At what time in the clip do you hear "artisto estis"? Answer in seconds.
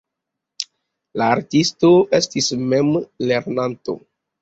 1.35-2.53